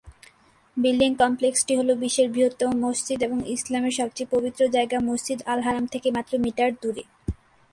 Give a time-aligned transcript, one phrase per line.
[0.77, 6.07] Building কমপ্লেক্সটি হল বিশ্বের বৃহত্তম মসজিদ এবং ইসলামের সবচেয়ে পবিত্র জায়গা মসজিদ আল হারাম থেকে
[6.11, 7.03] মাত্র মিটার দূরে।